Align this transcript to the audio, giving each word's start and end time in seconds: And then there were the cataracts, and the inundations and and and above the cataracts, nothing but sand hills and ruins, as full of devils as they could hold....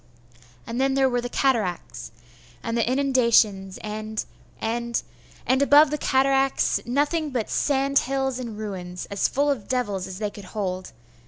And 0.65 0.81
then 0.81 0.95
there 0.95 1.07
were 1.07 1.21
the 1.21 1.29
cataracts, 1.29 2.11
and 2.63 2.75
the 2.75 2.91
inundations 2.91 3.77
and 3.83 4.25
and 4.59 5.03
and 5.45 5.61
above 5.61 5.91
the 5.91 5.97
cataracts, 5.99 6.79
nothing 6.87 7.29
but 7.29 7.51
sand 7.51 7.99
hills 7.99 8.39
and 8.39 8.57
ruins, 8.57 9.05
as 9.11 9.27
full 9.27 9.51
of 9.51 9.67
devils 9.67 10.07
as 10.07 10.17
they 10.17 10.31
could 10.31 10.45
hold.... 10.57 10.91